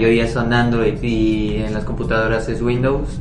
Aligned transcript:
mayoría 0.00 0.26
son 0.28 0.50
Android 0.54 0.94
y 1.02 1.56
en 1.56 1.74
las 1.74 1.84
computadoras 1.84 2.48
es 2.48 2.62
Windows, 2.62 3.20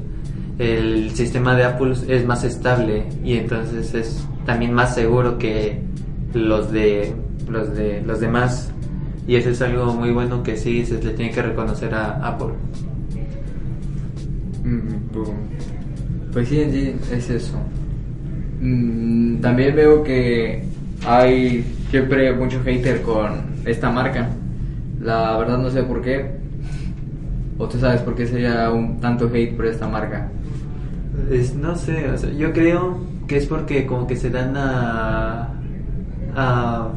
el 0.60 1.12
sistema 1.12 1.54
de 1.54 1.66
Apple 1.66 1.94
es 2.08 2.26
más 2.26 2.46
estable 2.46 3.04
y 3.22 3.34
entonces 3.34 3.94
es 3.94 4.26
también 4.46 4.72
más 4.72 4.96
seguro 4.96 5.38
que 5.38 5.82
los 6.34 6.72
de 6.72 7.14
los 7.50 7.76
de 7.76 8.02
los 8.02 8.22
demás 8.22 8.72
y 9.28 9.36
eso 9.36 9.50
es 9.50 9.62
algo 9.62 9.94
muy 9.94 10.12
bueno 10.12 10.42
que 10.42 10.56
sí 10.56 10.86
se 10.86 11.04
le 11.04 11.12
tiene 11.12 11.32
que 11.32 11.42
reconocer 11.42 11.94
a 11.94 12.12
Apple. 12.26 12.54
Mm, 14.64 16.32
pues 16.32 16.48
sí, 16.48 16.66
sí, 16.72 16.96
es 17.12 17.30
eso. 17.30 17.58
Mm, 18.62 19.42
también 19.42 19.76
veo 19.76 20.02
que 20.02 20.64
hay 21.06 21.66
siempre 21.92 22.34
mucho 22.34 22.62
hater 22.64 23.02
con 23.02 23.32
esta 23.66 23.92
marca. 23.92 24.30
La 25.02 25.38
verdad 25.38 25.58
no 25.58 25.70
sé 25.70 25.84
por 25.84 26.02
qué. 26.02 26.39
¿O 27.60 27.68
tú 27.68 27.78
sabes 27.78 28.02
por 28.02 28.16
qué 28.16 28.26
sería 28.26 28.72
un 28.72 29.00
tanto 29.02 29.30
hate 29.32 29.54
por 29.56 29.66
esta 29.66 29.86
marca? 29.88 30.32
Es, 31.30 31.54
no 31.54 31.76
sé, 31.76 32.06
yo 32.38 32.54
creo 32.54 32.98
que 33.28 33.36
es 33.38 33.46
porque 33.46 33.86
como 33.86 34.08
que 34.08 34.16
se 34.16 34.30
dan 34.30 34.56
a, 34.56 35.50
a, 36.36 36.88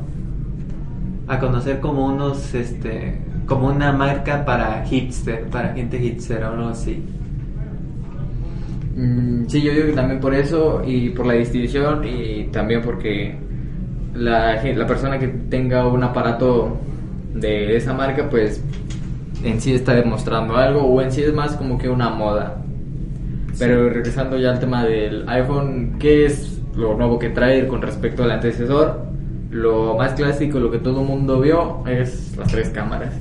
a 1.26 1.38
conocer 1.40 1.80
como 1.80 2.06
unos, 2.06 2.54
este, 2.54 3.18
como 3.46 3.66
una 3.66 3.92
marca 3.92 4.44
para 4.44 4.84
hipster, 4.84 5.46
para 5.46 5.74
gente 5.74 5.98
hipster 5.98 6.44
o 6.44 6.48
algo 6.52 6.68
así. 6.68 7.02
Mm, 8.96 9.46
sí, 9.48 9.62
yo 9.62 9.72
digo 9.72 9.86
que 9.86 9.92
también 9.92 10.20
por 10.20 10.32
eso 10.32 10.80
y 10.86 11.10
por 11.10 11.26
la 11.26 11.34
distribución 11.34 12.04
y 12.06 12.44
también 12.52 12.82
porque 12.82 13.34
la, 14.14 14.62
la 14.62 14.86
persona 14.86 15.18
que 15.18 15.26
tenga 15.26 15.88
un 15.88 16.04
aparato 16.04 16.78
de 17.34 17.76
esa 17.76 17.94
marca 17.94 18.28
pues 18.30 18.62
en 19.42 19.60
sí 19.60 19.74
está 19.74 19.94
demostrando 19.94 20.56
algo 20.56 20.82
o 20.82 21.00
en 21.02 21.12
sí 21.12 21.22
es 21.22 21.34
más 21.34 21.56
como 21.56 21.78
que 21.78 21.88
una 21.88 22.10
moda. 22.10 22.62
Pero 23.58 23.90
regresando 23.90 24.38
ya 24.38 24.52
al 24.52 24.60
tema 24.60 24.84
del 24.84 25.28
iPhone, 25.28 25.96
¿qué 25.98 26.26
es 26.26 26.60
lo 26.76 26.96
nuevo 26.96 27.18
que 27.18 27.30
trae 27.30 27.66
con 27.66 27.82
respecto 27.82 28.24
al 28.24 28.30
antecesor? 28.30 29.06
Lo 29.50 29.96
más 29.96 30.12
clásico, 30.14 30.58
lo 30.58 30.70
que 30.70 30.78
todo 30.78 31.02
el 31.02 31.06
mundo 31.06 31.40
vio, 31.40 31.84
es 31.86 32.34
las 32.36 32.48
tres 32.48 32.70
cámaras. 32.70 33.14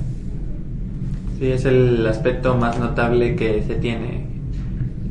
Sí, 1.38 1.50
es 1.50 1.64
el 1.64 2.06
aspecto 2.06 2.56
más 2.56 2.78
notable 2.78 3.36
que 3.36 3.62
se 3.62 3.74
tiene. 3.74 4.26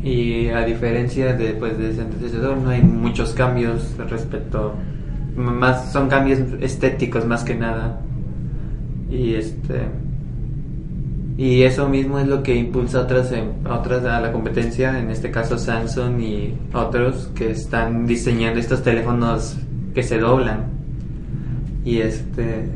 Y 0.04 0.48
a 0.48 0.66
diferencia 0.66 1.34
de, 1.34 1.52
pues, 1.54 1.78
de 1.78 1.92
ese 1.92 2.02
antecesor, 2.02 2.58
no 2.58 2.70
hay 2.70 2.82
muchos 2.82 3.34
cambios 3.34 3.96
respecto. 4.10 4.74
Más, 5.36 5.92
son 5.92 6.10
cambios 6.10 6.40
estéticos 6.62 7.28
más 7.28 7.44
que 7.44 7.54
nada. 7.54 8.02
Y 9.12 9.36
este 9.36 9.82
y 11.42 11.64
eso 11.64 11.90
mismo 11.90 12.20
es 12.20 12.28
lo 12.28 12.44
que 12.44 12.56
impulsa 12.56 13.00
a 13.00 13.02
otras, 13.02 13.32
em, 13.32 13.66
otras 13.68 14.06
a 14.06 14.22
la 14.22 14.32
competencia, 14.32 15.00
en 15.00 15.10
este 15.10 15.32
caso 15.32 15.58
Samsung 15.58 16.22
y 16.22 16.54
otros 16.72 17.32
que 17.34 17.50
están 17.50 18.06
diseñando 18.06 18.60
estos 18.60 18.84
teléfonos 18.84 19.58
que 19.96 20.04
se 20.04 20.20
doblan. 20.20 20.66
Y 21.84 21.98
este, 21.98 22.70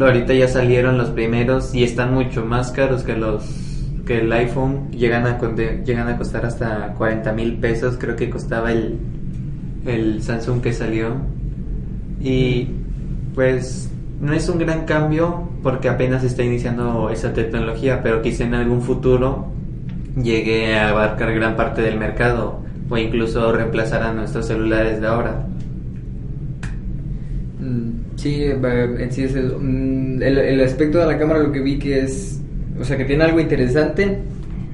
ahorita 0.00 0.32
ya 0.32 0.46
salieron 0.46 0.96
los 0.96 1.10
primeros 1.10 1.74
y 1.74 1.82
están 1.82 2.14
mucho 2.14 2.44
más 2.44 2.70
caros 2.70 3.02
que 3.02 3.16
los 3.16 3.42
que 4.06 4.20
el 4.20 4.32
iPhone. 4.32 4.92
Llegan 4.92 5.26
a, 5.26 5.36
llegan 5.84 6.06
a 6.06 6.16
costar 6.16 6.46
hasta 6.46 6.94
40 6.94 7.32
mil 7.32 7.58
pesos, 7.58 7.96
creo 7.98 8.14
que 8.14 8.30
costaba 8.30 8.70
el, 8.70 8.96
el 9.86 10.22
Samsung 10.22 10.60
que 10.60 10.72
salió. 10.72 11.16
Y 12.20 12.68
pues 13.34 13.90
no 14.20 14.32
es 14.32 14.48
un 14.48 14.58
gran 14.58 14.84
cambio 14.84 15.48
porque 15.62 15.88
apenas 15.88 16.24
está 16.24 16.42
iniciando 16.42 17.10
esa 17.10 17.32
tecnología, 17.32 18.02
pero 18.02 18.22
quizá 18.22 18.44
en 18.44 18.54
algún 18.54 18.82
futuro 18.82 19.46
llegue 20.20 20.76
a 20.76 20.90
abarcar 20.90 21.32
gran 21.34 21.56
parte 21.56 21.82
del 21.82 21.98
mercado 21.98 22.60
o 22.90 22.98
incluso 22.98 23.52
reemplazar 23.52 24.02
a 24.02 24.12
nuestros 24.12 24.46
celulares 24.46 25.00
de 25.00 25.06
ahora. 25.06 25.46
Mm, 27.60 28.16
sí, 28.16 28.44
en 28.44 29.12
sí 29.12 29.22
es 29.22 29.34
mm, 29.36 30.22
el, 30.22 30.60
aspecto 30.62 30.98
de 30.98 31.06
la 31.06 31.18
cámara 31.18 31.40
lo 31.40 31.52
que 31.52 31.60
vi 31.60 31.78
que 31.78 32.00
es, 32.00 32.40
o 32.80 32.84
sea, 32.84 32.96
que 32.96 33.04
tiene 33.04 33.24
algo 33.24 33.38
interesante 33.38 34.18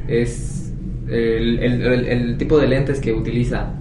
es 0.08 0.72
el 1.08 2.36
tipo 2.38 2.58
de 2.58 2.66
lentes 2.66 2.98
que 2.98 3.12
utiliza 3.12 3.74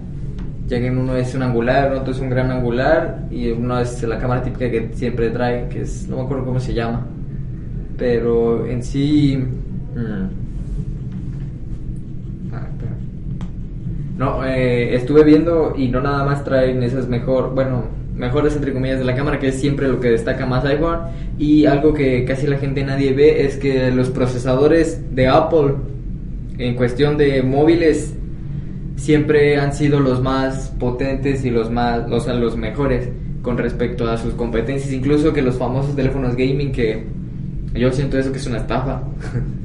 ya 0.66 0.80
que 0.80 0.90
uno 0.90 1.16
es 1.16 1.34
un 1.34 1.42
angular, 1.42 1.92
otro 1.92 2.12
es 2.12 2.20
un 2.20 2.30
gran 2.30 2.50
angular 2.50 3.26
y 3.30 3.50
uno 3.50 3.78
es 3.78 4.02
la 4.02 4.18
cámara 4.18 4.42
típica 4.42 4.70
que 4.70 4.90
siempre 4.94 5.30
trae, 5.30 5.68
que 5.68 5.82
es, 5.82 6.08
no 6.08 6.16
me 6.16 6.22
acuerdo 6.22 6.44
cómo 6.44 6.60
se 6.60 6.74
llama, 6.74 7.06
pero 7.98 8.66
en 8.66 8.82
sí... 8.82 9.36
Mm. 9.94 10.44
Ah, 12.52 12.68
no, 14.16 14.44
eh, 14.44 14.94
estuve 14.94 15.24
viendo 15.24 15.74
y 15.76 15.88
no 15.88 16.00
nada 16.00 16.24
más 16.24 16.44
traen 16.44 16.82
esas 16.82 17.08
mejor, 17.08 17.54
bueno, 17.54 17.84
mejores 18.16 18.54
entre 18.54 18.72
comillas 18.72 18.98
de 18.98 19.04
la 19.04 19.14
cámara, 19.14 19.38
que 19.38 19.48
es 19.48 19.60
siempre 19.60 19.88
lo 19.88 20.00
que 20.00 20.10
destaca 20.10 20.46
más 20.46 20.64
iPhone. 20.64 21.00
Y 21.38 21.66
algo 21.66 21.94
que 21.94 22.24
casi 22.24 22.46
la 22.46 22.58
gente 22.58 22.84
nadie 22.84 23.12
ve 23.12 23.44
es 23.44 23.56
que 23.56 23.90
los 23.90 24.10
procesadores 24.10 25.14
de 25.14 25.28
Apple, 25.28 25.74
en 26.58 26.74
cuestión 26.76 27.18
de 27.18 27.42
móviles, 27.42 28.14
siempre 28.96 29.58
han 29.58 29.72
sido 29.72 30.00
los 30.00 30.22
más 30.22 30.72
potentes 30.78 31.44
y 31.44 31.50
los 31.50 31.70
más, 31.70 32.08
los, 32.08 32.26
los 32.26 32.56
mejores 32.56 33.08
con 33.42 33.58
respecto 33.58 34.08
a 34.08 34.16
sus 34.16 34.34
competencias, 34.34 34.92
incluso 34.92 35.32
que 35.32 35.42
los 35.42 35.56
famosos 35.56 35.94
teléfonos 35.94 36.34
gaming 36.34 36.72
que 36.72 37.04
yo 37.74 37.90
siento 37.92 38.18
eso 38.18 38.32
que 38.32 38.38
es 38.38 38.46
una 38.46 38.58
estafa. 38.58 39.02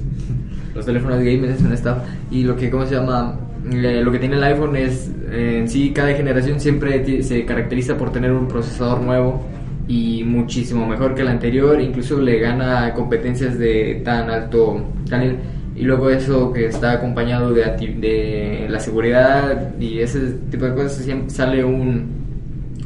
los 0.75 0.85
teléfonos 0.85 1.19
gaming 1.19 1.45
es 1.45 1.61
una 1.61 1.75
estafa. 1.75 2.03
Y 2.29 2.43
lo 2.43 2.55
que 2.55 2.69
cómo 2.69 2.85
se 2.85 2.95
llama 2.95 3.39
eh, 3.71 4.01
lo 4.03 4.11
que 4.11 4.19
tiene 4.19 4.35
el 4.35 4.43
iPhone 4.43 4.75
es 4.75 5.11
en 5.31 5.67
sí 5.67 5.91
cada 5.91 6.13
generación 6.13 6.59
siempre 6.59 7.23
se 7.23 7.45
caracteriza 7.45 7.97
por 7.97 8.11
tener 8.11 8.31
un 8.31 8.47
procesador 8.47 9.01
nuevo 9.01 9.45
y 9.87 10.23
muchísimo 10.23 10.87
mejor 10.87 11.15
que 11.15 11.21
el 11.21 11.27
anterior, 11.27 11.81
incluso 11.81 12.21
le 12.21 12.39
gana 12.39 12.93
competencias 12.93 13.57
de 13.57 14.01
tan 14.05 14.29
alto 14.29 14.85
tan 15.09 15.37
y 15.75 15.83
luego 15.83 16.09
eso 16.09 16.51
que 16.51 16.65
está 16.65 16.93
acompañado 16.93 17.53
de, 17.53 17.63
de 17.63 18.67
la 18.69 18.79
seguridad 18.79 19.75
y 19.79 19.99
ese 19.99 20.31
tipo 20.51 20.65
de 20.65 20.73
cosas, 20.73 20.97
siempre 20.97 21.29
sale 21.29 21.63
un, 21.63 22.07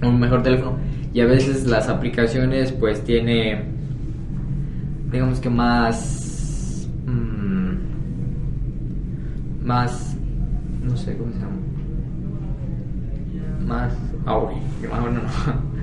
un 0.02 0.20
mejor 0.20 0.44
teléfono. 0.44 0.78
Y 1.14 1.22
a 1.22 1.26
veces 1.26 1.66
las 1.66 1.90
aplicaciones 1.90 2.72
pues 2.72 3.04
tiene, 3.04 3.64
digamos 5.12 5.40
que 5.40 5.50
más, 5.50 6.88
mmm, 7.06 7.78
más, 9.64 10.16
no 10.84 10.98
sé 10.98 11.16
cómo 11.18 11.32
se 11.34 11.40
llama, 11.40 11.58
más 13.66 13.94
auge, 14.26 14.56
bueno, 15.02 15.22
no. 15.22 15.64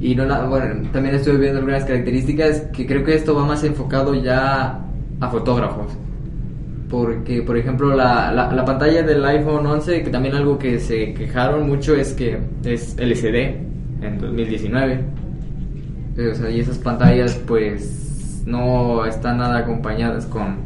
Y 0.00 0.16
no, 0.16 0.24
bueno, 0.48 0.88
también 0.92 1.14
estoy 1.14 1.36
viendo 1.36 1.60
algunas 1.60 1.84
características 1.84 2.62
que 2.72 2.88
creo 2.88 3.04
que 3.04 3.14
esto 3.14 3.36
va 3.36 3.46
más 3.46 3.62
enfocado 3.62 4.14
ya 4.16 4.80
a 5.20 5.28
fotógrafos 5.30 5.96
porque 6.92 7.40
por 7.40 7.56
ejemplo 7.56 7.96
la, 7.96 8.30
la, 8.30 8.64
pantalla 8.66 9.02
del 9.02 9.24
iPhone 9.24 9.64
11, 9.64 10.02
que 10.02 10.10
también 10.10 10.34
algo 10.34 10.58
que 10.58 10.78
se 10.78 11.14
quejaron 11.14 11.66
mucho 11.66 11.96
es 11.96 12.12
que 12.12 12.38
es 12.64 12.98
LCD 12.98 13.56
en 14.02 14.18
2019. 14.20 15.00
O 16.30 16.34
sea, 16.34 16.50
y 16.50 16.60
esas 16.60 16.76
pantallas 16.76 17.40
pues 17.46 18.42
no 18.44 19.06
están 19.06 19.38
nada 19.38 19.60
acompañadas 19.60 20.26
con, 20.26 20.56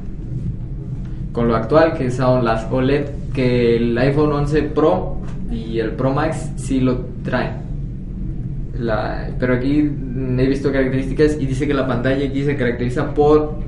con 1.31 1.47
lo 1.47 1.55
actual, 1.55 1.97
que 1.97 2.11
son 2.11 2.45
las 2.45 2.67
OLED, 2.73 3.07
que 3.33 3.77
el 3.77 3.97
iPhone 3.97 4.33
11 4.33 4.63
Pro 4.63 5.19
y 5.49 5.79
el 5.79 5.93
Pro 5.93 6.13
Max 6.13 6.51
sí 6.57 6.81
lo 6.81 7.07
traen. 7.23 7.53
La, 8.81 9.31
pero 9.39 9.55
aquí 9.55 9.79
he 9.79 10.47
visto 10.49 10.73
características 10.73 11.37
y 11.41 11.47
dice 11.47 11.69
que 11.69 11.75
la 11.75 11.87
pantalla 11.87 12.27
aquí 12.27 12.43
se 12.43 12.57
caracteriza 12.57 13.15
por 13.15 13.65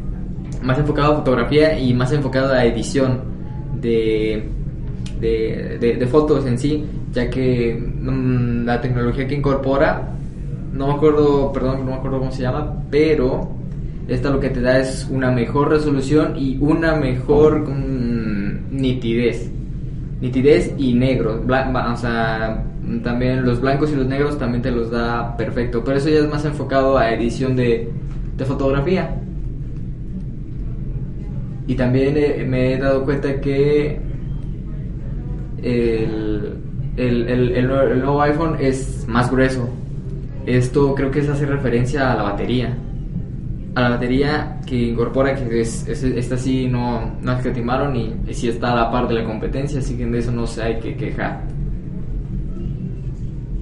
más 0.63 0.79
enfocado 0.79 1.13
a 1.13 1.17
fotografía 1.17 1.79
y 1.79 1.95
más 1.95 2.13
enfocado 2.13 2.53
a 2.53 2.65
edición 2.65 3.21
de, 3.81 4.49
de, 5.21 6.09
fotos 6.11 6.47
en 6.47 6.59
sí, 6.59 6.85
ya 7.13 7.29
que 7.31 7.75
mm, 7.75 8.65
la 8.65 8.81
tecnología 8.81 9.27
que 9.27 9.35
incorpora, 9.35 10.15
no 10.73 10.89
me 10.89 10.93
acuerdo, 10.95 11.53
perdón, 11.53 11.81
no 11.81 11.93
me 11.93 11.95
acuerdo 11.95 12.19
cómo 12.19 12.33
se 12.33 12.43
llama, 12.43 12.83
pero 12.91 13.49
esta 14.09 14.31
lo 14.31 14.41
que 14.41 14.51
te 14.51 14.61
da 14.61 14.79
es 14.79 15.09
una 15.11 15.31
mejor 15.31 15.71
resolución 15.71 16.35
y 16.37 16.57
una 16.61 16.95
mejor 16.95 17.69
mm, 17.69 18.71
nitidez. 18.71 19.51
Nitidez 20.21 20.75
y 20.77 20.95
negro, 20.95 21.45
o 21.47 21.97
sea, 21.97 22.65
también 23.05 23.45
los 23.45 23.61
blancos 23.61 23.93
y 23.93 23.97
los 23.97 24.07
negros 24.07 24.37
también 24.37 24.63
te 24.63 24.73
los 24.73 24.91
da 24.91 25.37
perfecto, 25.37 25.85
pero 25.85 25.99
eso 25.99 26.09
ya 26.09 26.19
es 26.19 26.29
más 26.29 26.45
enfocado 26.45 26.99
a 26.99 27.13
edición 27.13 27.55
de, 27.55 27.89
de 28.37 28.45
fotografía. 28.45 29.15
Y 31.69 31.77
también 31.77 32.17
eh, 32.17 32.45
me 32.49 32.73
he 32.75 32.79
dado 32.79 33.05
cuenta 33.05 33.41
que 33.41 34.01
el, 35.63 36.59
el, 36.97 37.29
el, 37.29 37.67
nuevo 37.69 38.23
iPhone 38.23 38.57
es 38.61 39.05
más 39.09 39.31
grueso. 39.31 39.69
Esto 40.47 40.95
creo 40.95 41.11
que 41.11 41.23
se 41.23 41.31
hace 41.33 41.47
referencia 41.47 42.13
a 42.13 42.17
la 42.17 42.23
batería. 42.25 42.77
a 43.75 43.81
la 43.83 43.91
batería 43.91 44.61
que 44.67 44.77
incorpora, 44.89 45.35
que 45.35 45.61
es, 45.61 45.87
es- 45.89 46.03
esta 46.05 46.37
sí 46.37 46.69
no, 46.69 47.13
no 47.23 47.33
escatimaron 47.33 47.95
y, 47.97 48.15
y 48.29 48.35
sí 48.35 48.49
está 48.49 48.73
a 48.73 48.77
la 48.77 48.91
par 48.91 49.09
de 49.09 49.15
la 49.15 49.25
competencia, 49.25 49.79
así 49.81 49.97
que 49.97 50.07
de 50.07 50.19
eso 50.19 50.33
no 50.33 50.47
se 50.47 50.63
hay 50.63 50.81
que 50.81 50.97
quejar. 50.97 51.43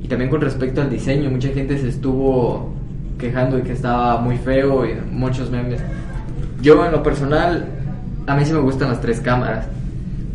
Y 0.03 0.09
también 0.09 0.31
con 0.31 0.41
respecto 0.41 0.81
al 0.81 0.91
diseño, 0.91 1.31
mucha 1.31 1.49
gente 1.49 1.77
se 1.79 1.89
estuvo 1.89 2.73
quejando 3.19 3.57
de 3.57 3.63
que 3.63 3.73
estaba 3.73 4.21
muy 4.21 4.37
feo 4.37 4.87
y 4.87 4.95
muchos 5.11 5.51
memes. 5.51 5.81
Yo 6.63 6.85
en 6.87 6.93
lo 6.93 7.03
personal, 7.03 7.67
a 8.27 8.37
mí 8.37 8.45
sí 8.45 8.53
me 8.53 8.61
gustan 8.61 8.89
las 8.89 9.01
tres 9.01 9.21
cámaras. 9.21 9.67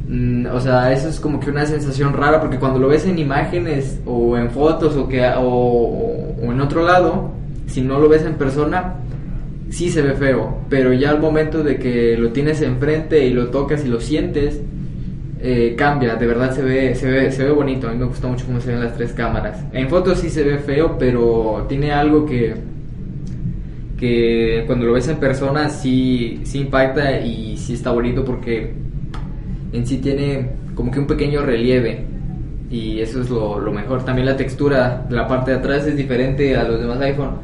Mm, 0.08 0.48
o 0.48 0.60
sea, 0.60 0.92
eso 0.92 1.08
es 1.10 1.20
como 1.20 1.40
que 1.40 1.50
una 1.50 1.66
sensación 1.66 2.14
rara 2.14 2.40
porque 2.40 2.58
cuando 2.58 2.80
lo 2.80 2.88
ves 2.88 3.06
en 3.06 3.18
imágenes 3.18 4.00
o 4.06 4.38
en 4.38 4.50
fotos 4.50 4.96
o, 4.96 5.08
que, 5.08 5.26
o, 5.38 6.36
en 6.42 6.60
otro 6.60 6.84
lado, 6.86 7.32
si 7.68 7.82
no 7.82 8.00
lo 8.00 8.10
ves 8.10 8.24
en 8.24 8.36
persona, 8.36 8.96
sí 9.70 9.90
se 9.90 10.02
ve 10.02 10.14
feo. 10.14 10.58
Pero 10.70 10.94
ya 10.94 11.12
al 11.12 11.20
momento 11.20 11.64
de 11.64 11.78
que 11.78 12.18
lo 12.18 12.32
tienes 12.32 12.62
enfrente 12.62 13.26
y 13.26 13.32
lo 13.32 13.50
tocas 13.50 13.86
y 13.86 13.88
lo 13.88 14.00
sientes, 14.00 14.60
eh, 15.40 15.76
cambia, 15.78 16.16
de 16.16 16.28
verdad 16.28 16.54
se 16.54 16.62
ve, 16.62 16.94
se 16.94 17.10
ve, 17.10 17.32
se 17.32 17.44
ve 17.46 17.52
bonito. 17.52 17.88
A 17.88 17.92
mí 17.92 17.98
me 17.98 18.06
gusta 18.06 18.28
mucho 18.28 18.46
cómo 18.46 18.60
se 18.60 18.72
ven 18.72 18.82
las 18.82 18.96
tres 18.96 19.14
cámaras. 19.14 19.64
En 19.72 19.90
fotos 19.90 20.20
sí 20.20 20.30
se 20.30 20.44
ve 20.44 20.60
feo, 20.60 20.98
pero 21.00 21.66
tiene 21.70 21.92
algo 21.92 22.26
que, 22.26 22.54
que 24.02 24.64
cuando 24.66 24.88
lo 24.88 24.94
ves 24.94 25.08
en 25.10 25.18
persona 25.18 25.70
sí, 25.70 26.42
sí 26.44 26.62
impacta 26.62 27.20
y 27.22 27.56
sí 27.56 27.76
está 27.76 27.92
bonito 27.92 28.26
porque 28.26 28.74
en 29.72 29.86
sí 29.86 30.00
tiene 30.00 30.50
como 30.74 30.90
que 30.90 31.00
un 31.00 31.06
pequeño 31.06 31.44
relieve 31.44 32.06
y 32.72 33.00
eso 33.00 33.22
es 33.22 33.30
lo, 33.30 33.60
mejor. 33.72 34.04
También 34.04 34.26
la 34.26 34.36
textura 34.36 35.06
de 35.08 35.16
la 35.16 35.28
parte 35.28 35.52
de 35.52 35.58
atrás 35.58 35.86
es 35.86 35.96
diferente 35.96 36.56
a 36.56 36.64
los 36.64 36.80
demás 36.80 37.00
iPhone. 37.02 37.36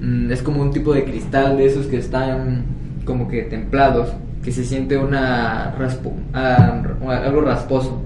Mm, 0.00 0.30
es 0.30 0.40
como 0.40 0.62
un 0.62 0.70
tipo 0.70 0.94
de 0.94 1.02
cristal 1.02 1.56
de 1.56 1.66
esos 1.66 1.86
que 1.86 1.96
están 1.96 2.64
como 3.04 3.26
que 3.26 3.42
templados, 3.42 4.12
que 4.44 4.52
se 4.52 4.64
siente 4.64 4.96
una 4.96 5.74
raspo, 5.76 6.14
ah, 6.32 6.80
algo 7.24 7.40
rasposo. 7.40 8.00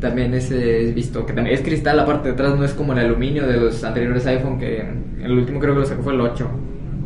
También 0.00 0.34
es, 0.34 0.50
es 0.50 0.94
visto 0.94 1.24
que 1.24 1.32
también 1.32 1.56
es 1.56 1.62
cristal, 1.62 1.96
la 1.96 2.04
parte 2.04 2.28
de 2.28 2.34
atrás 2.34 2.58
no 2.58 2.64
es 2.64 2.74
como 2.74 2.92
el 2.92 2.98
aluminio 2.98 3.46
de 3.46 3.56
los 3.56 3.82
anteriores 3.84 4.26
iPhone, 4.26 4.58
que 4.58 4.84
el 5.22 5.32
último 5.32 5.60
creo 5.60 5.72
que 5.72 5.80
lo 5.80 5.86
sacó 5.86 6.02
fue 6.02 6.12
el 6.12 6.20
8, 6.20 6.46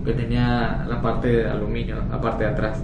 que 0.07 0.13
tenía 0.13 0.87
la 0.89 1.03
parte 1.03 1.29
de 1.29 1.51
aluminio, 1.51 1.97
la 2.09 2.21
parte 2.21 2.45
de 2.45 2.51
atrás. 2.51 2.79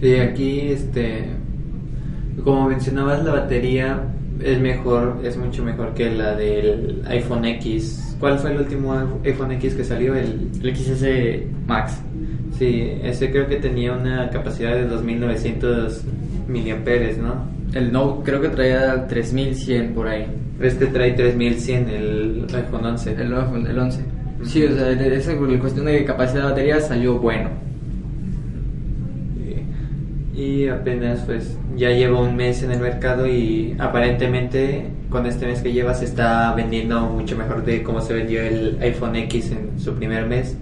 Sí, 0.00 0.14
aquí, 0.16 0.60
este, 0.60 1.26
como 2.42 2.68
mencionabas, 2.68 3.24
la 3.24 3.32
batería 3.32 4.02
es 4.42 4.60
mejor, 4.60 5.20
es 5.22 5.36
mucho 5.36 5.62
mejor 5.64 5.94
que 5.94 6.10
la 6.10 6.34
del 6.34 7.02
iPhone 7.06 7.44
X. 7.44 8.16
¿Cuál 8.18 8.38
fue 8.38 8.52
el 8.52 8.58
último 8.60 8.94
iPhone 9.24 9.52
X 9.52 9.74
que 9.74 9.84
salió? 9.84 10.14
El, 10.14 10.50
El 10.62 10.76
XS 10.76 11.66
Max. 11.66 12.00
sí, 12.58 12.92
ese 13.02 13.30
creo 13.30 13.46
que 13.46 13.56
tenía 13.56 13.92
una 13.92 14.30
capacidad 14.30 14.74
de 14.74 14.86
2900 14.86 16.02
miliamperes, 16.48 17.18
¿no? 17.18 17.34
El 17.74 17.92
Note 17.92 18.22
creo 18.24 18.40
que 18.40 18.48
traía 18.48 19.06
3100 19.06 19.94
por 19.94 20.08
ahí. 20.08 20.26
Este 20.60 20.86
trae 20.86 21.12
3100, 21.12 21.88
el 21.90 22.46
iPhone 22.54 22.84
11. 22.86 23.12
El, 23.12 23.32
iPhone- 23.34 23.66
el 23.68 23.78
11. 23.78 24.00
Sí, 24.44 24.64
o 24.64 24.74
sea, 24.74 24.90
esa 24.92 25.34
cuestión 25.36 25.86
de 25.86 26.04
capacidad 26.04 26.42
de 26.44 26.48
batería 26.50 26.80
salió 26.80 27.18
bueno. 27.18 27.50
Y- 30.34 30.68
apenas 30.68 31.20
pues 31.20 31.56
ya 31.76 31.90
lleva 31.90 32.20
un 32.20 32.36
mes 32.36 32.62
en 32.62 32.70
el 32.72 32.80
mercado 32.80 33.26
y 33.26 33.74
aparentemente 33.78 34.88
con 35.08 35.24
este 35.24 35.46
mes 35.46 35.60
que 35.62 35.72
lleva 35.72 35.94
se 35.94 36.04
está 36.04 36.52
vendiendo 36.54 37.00
mucho 37.08 37.36
mejor 37.38 37.64
de 37.64 37.82
cómo 37.82 38.00
se 38.02 38.12
vendió 38.12 38.42
el 38.42 38.76
iPhone 38.82 39.16
X 39.16 39.52
en 39.52 39.80
su 39.80 39.94
primer 39.94 40.26
mes. 40.26 40.56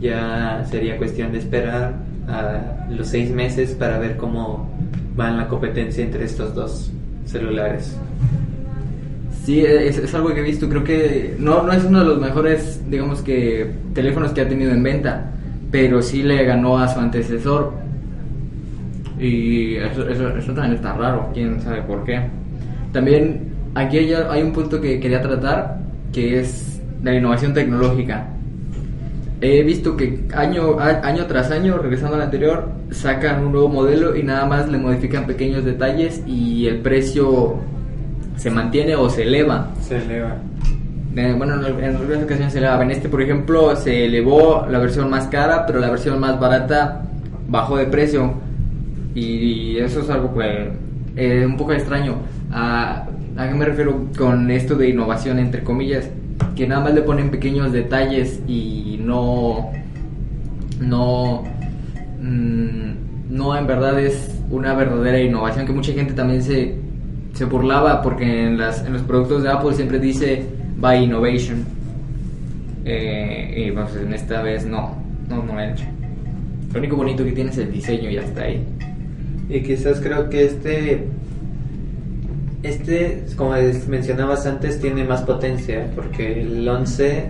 Ya 0.00 0.64
sería 0.70 0.96
cuestión 0.98 1.32
de 1.32 1.38
esperar 1.38 1.94
a 2.28 2.86
los 2.90 3.08
seis 3.08 3.30
meses 3.32 3.72
para 3.72 3.98
ver 3.98 4.16
cómo 4.16 4.70
va 5.18 5.30
en 5.30 5.38
la 5.38 5.48
competencia 5.48 6.04
entre 6.04 6.24
estos 6.24 6.54
dos 6.54 6.92
celulares. 7.24 7.96
Sí, 9.48 9.64
es, 9.64 9.96
es 9.96 10.14
algo 10.14 10.28
que 10.34 10.40
he 10.40 10.42
visto. 10.42 10.68
Creo 10.68 10.84
que 10.84 11.34
no, 11.38 11.62
no 11.62 11.72
es 11.72 11.82
uno 11.82 12.00
de 12.00 12.04
los 12.04 12.20
mejores, 12.20 12.82
digamos 12.90 13.22
que, 13.22 13.72
teléfonos 13.94 14.32
que 14.32 14.42
ha 14.42 14.46
tenido 14.46 14.72
en 14.72 14.82
venta, 14.82 15.30
pero 15.70 16.02
sí 16.02 16.22
le 16.22 16.44
ganó 16.44 16.76
a 16.76 16.86
su 16.86 17.00
antecesor. 17.00 17.72
Y 19.18 19.76
eso, 19.76 20.06
eso, 20.06 20.52
también 20.52 20.74
está 20.74 20.92
raro, 20.92 21.30
quién 21.32 21.62
sabe 21.62 21.80
por 21.80 22.04
qué. 22.04 22.20
También 22.92 23.48
aquí 23.74 23.96
hay, 23.96 24.42
un 24.42 24.52
punto 24.52 24.82
que 24.82 25.00
quería 25.00 25.22
tratar, 25.22 25.78
que 26.12 26.40
es 26.40 26.82
la 27.02 27.14
innovación 27.14 27.54
tecnológica. 27.54 28.28
He 29.40 29.62
visto 29.62 29.96
que 29.96 30.26
año, 30.34 30.78
año 30.78 31.24
tras 31.24 31.50
año, 31.50 31.78
regresando 31.78 32.16
al 32.16 32.22
anterior, 32.24 32.68
sacan 32.90 33.46
un 33.46 33.52
nuevo 33.52 33.70
modelo 33.70 34.14
y 34.14 34.22
nada 34.22 34.44
más 34.44 34.68
le 34.68 34.76
modifican 34.76 35.26
pequeños 35.26 35.64
detalles 35.64 36.22
y 36.26 36.66
el 36.66 36.80
precio 36.80 37.56
se 38.38 38.50
mantiene 38.50 38.94
o 38.94 39.10
se 39.10 39.24
eleva. 39.24 39.68
Se 39.80 39.98
eleva. 39.98 40.36
Eh, 41.16 41.34
bueno, 41.36 41.54
en, 41.54 41.96
algunas 41.96 42.22
ocasiones 42.22 42.52
se 42.52 42.58
eleva. 42.58 42.82
En 42.82 42.92
este, 42.92 43.08
por 43.08 43.20
ejemplo, 43.20 43.74
se 43.74 44.04
elevó 44.04 44.64
la 44.70 44.78
versión 44.78 45.10
más 45.10 45.26
cara, 45.26 45.66
pero 45.66 45.80
la 45.80 45.90
versión 45.90 46.18
más 46.20 46.38
barata 46.38 47.02
bajó 47.48 47.76
de 47.76 47.86
precio. 47.86 48.34
Y, 49.14 49.76
eso 49.78 50.00
es 50.00 50.10
algo 50.10 50.32
pues, 50.32 50.68
eh, 51.16 51.44
un 51.44 51.56
poco 51.56 51.72
extraño. 51.72 52.18
¿A, 52.52 53.06
¿A 53.36 53.48
qué 53.48 53.54
me 53.54 53.64
refiero 53.64 54.06
con 54.16 54.48
esto 54.52 54.76
de 54.76 54.88
innovación, 54.88 55.40
entre 55.40 55.64
comillas? 55.64 56.08
Que 56.54 56.68
nada 56.68 56.82
más 56.82 56.94
le 56.94 57.02
ponen 57.02 57.30
pequeños 57.30 57.72
detalles 57.72 58.40
y 58.46 59.00
no. 59.02 59.72
No. 60.80 61.42
mm, 62.20 62.90
no 63.30 63.56
en 63.56 63.66
verdad 63.66 63.98
es 63.98 64.40
una 64.48 64.74
verdadera 64.74 65.20
innovación 65.20 65.66
que 65.66 65.72
mucha 65.72 65.92
gente 65.92 66.14
también 66.14 66.42
se, 66.42 66.76
se 67.38 67.44
burlaba 67.44 68.02
porque 68.02 68.46
en, 68.46 68.58
las, 68.58 68.84
en 68.84 68.94
los 68.94 69.02
productos 69.02 69.44
de 69.44 69.50
Apple 69.50 69.72
siempre 69.72 70.00
dice 70.00 70.44
by 70.76 71.04
innovation 71.04 71.64
Eh, 72.84 73.68
y 73.68 73.70
pues 73.70 73.94
en 73.94 74.12
esta 74.12 74.42
vez 74.42 74.66
no, 74.66 74.96
no, 75.28 75.44
no 75.44 75.60
hecho. 75.60 75.84
Lo 76.72 76.80
único 76.80 76.96
bonito 76.96 77.22
que 77.22 77.32
tiene 77.32 77.50
es 77.50 77.58
el 77.58 77.70
diseño 77.70 78.10
y 78.10 78.16
hasta 78.16 78.42
ahí. 78.42 78.64
Y 79.50 79.60
quizás 79.60 80.00
creo 80.00 80.30
que 80.30 80.46
este, 80.46 81.04
este, 82.62 83.24
como 83.36 83.52
mencionabas 83.86 84.46
antes, 84.46 84.80
tiene 84.80 85.04
más 85.04 85.22
potencia, 85.22 85.86
porque 85.94 86.40
el 86.40 86.66
11, 86.66 87.26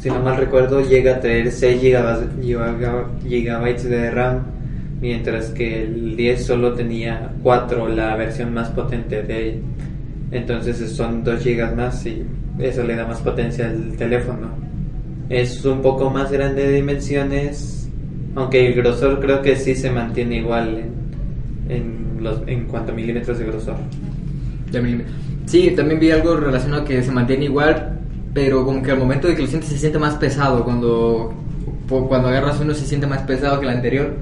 si 0.00 0.08
no 0.08 0.20
mal 0.20 0.36
recuerdo, 0.36 0.80
llega 0.80 1.16
a 1.16 1.20
traer 1.20 1.52
6 1.52 1.80
GB, 1.80 3.88
de 3.88 4.10
RAM, 4.10 4.40
mientras 5.02 5.50
que 5.50 5.82
el 5.82 6.16
10 6.16 6.46
solo 6.46 6.74
tenía 6.74 7.32
4, 7.42 7.88
la 7.88 8.16
versión 8.16 8.54
más 8.54 8.70
potente 8.70 9.22
de 9.22 9.48
él. 9.48 9.62
Entonces 10.30 10.78
son 10.92 11.24
2 11.24 11.44
GB 11.44 11.76
más 11.76 12.06
y 12.06 12.24
eso 12.60 12.84
le 12.84 12.94
da 12.94 13.04
más 13.04 13.20
potencia 13.20 13.66
al 13.66 13.96
teléfono. 13.96 14.48
Es 15.28 15.64
un 15.64 15.82
poco 15.82 16.08
más 16.08 16.30
grande 16.30 16.68
de 16.68 16.76
dimensiones, 16.76 17.90
aunque 18.36 18.68
el 18.68 18.74
grosor 18.74 19.18
creo 19.20 19.42
que 19.42 19.56
sí 19.56 19.74
se 19.74 19.90
mantiene 19.90 20.36
igual 20.36 20.84
en, 21.68 22.18
los, 22.20 22.40
en 22.46 22.66
cuanto 22.66 22.92
a 22.92 22.94
milímetros 22.94 23.38
de 23.40 23.46
grosor. 23.46 23.76
Sí, 25.46 25.72
también 25.72 25.98
vi 25.98 26.12
algo 26.12 26.36
relacionado 26.36 26.84
que 26.84 27.02
se 27.02 27.10
mantiene 27.10 27.46
igual, 27.46 27.98
pero 28.32 28.64
como 28.64 28.80
que 28.82 28.92
al 28.92 28.98
momento 28.98 29.26
de 29.26 29.34
que 29.34 29.42
lo 29.42 29.48
sientes 29.48 29.68
se 29.70 29.78
siente 29.78 29.98
más 29.98 30.14
pesado. 30.14 30.62
Cuando, 30.62 31.34
cuando 31.88 32.28
agarras 32.28 32.60
uno 32.60 32.72
se 32.72 32.86
siente 32.86 33.08
más 33.08 33.22
pesado 33.22 33.58
que 33.58 33.66
el 33.66 33.72
anterior. 33.72 34.14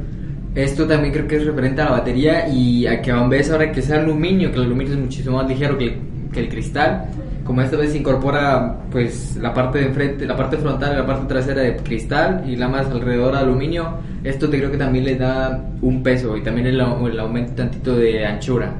Esto 0.54 0.86
también 0.86 1.12
creo 1.12 1.28
que 1.28 1.36
es 1.36 1.46
referente 1.46 1.80
a 1.80 1.84
la 1.84 1.90
batería 1.92 2.48
y 2.48 2.86
a 2.86 3.00
que 3.00 3.12
aún 3.12 3.30
ves 3.30 3.50
ahora 3.50 3.70
que 3.70 3.80
sea 3.82 4.00
aluminio, 4.00 4.50
que 4.50 4.56
el 4.56 4.64
aluminio 4.64 4.94
es 4.94 5.00
muchísimo 5.00 5.36
más 5.36 5.48
ligero 5.48 5.78
que, 5.78 5.96
el 6.34 6.48
cristal. 6.48 7.06
Como 7.44 7.62
esta 7.62 7.76
vez 7.76 7.94
incorpora 7.94 8.78
pues 8.90 9.36
la 9.36 9.52
parte 9.54 9.78
de 9.78 9.86
enfrente, 9.86 10.26
la 10.26 10.36
parte 10.36 10.56
frontal 10.56 10.92
y 10.92 10.96
la 10.96 11.06
parte 11.06 11.26
trasera 11.26 11.62
de 11.62 11.76
cristal 11.76 12.44
y 12.46 12.56
la 12.56 12.68
más 12.68 12.86
alrededor 12.86 13.32
de 13.32 13.38
aluminio, 13.38 13.98
esto 14.22 14.48
te 14.48 14.58
creo 14.58 14.70
que 14.70 14.76
también 14.76 15.04
le 15.04 15.16
da 15.16 15.60
un 15.82 16.02
peso 16.02 16.36
y 16.36 16.42
también 16.42 16.66
el, 16.66 16.80
el 16.80 17.20
aumento 17.20 17.52
tantito 17.54 17.96
de 17.96 18.24
anchura. 18.26 18.72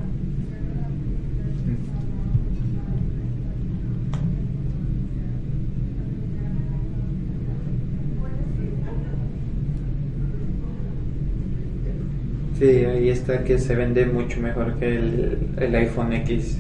Sí, 12.61 12.67
ahí 12.67 13.09
está 13.09 13.43
que 13.43 13.59
se 13.59 13.75
vende 13.75 14.05
mucho 14.05 14.39
mejor 14.39 14.75
que 14.75 14.95
el, 14.95 15.39
el 15.57 15.75
iPhone 15.77 16.13
X. 16.13 16.59